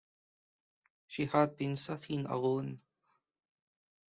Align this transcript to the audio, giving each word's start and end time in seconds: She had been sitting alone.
She 1.05 1.25
had 1.25 1.57
been 1.57 1.77
sitting 1.77 2.25
alone. 2.25 2.81